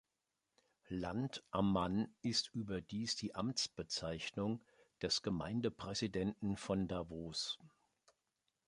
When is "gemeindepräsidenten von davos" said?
5.21-7.59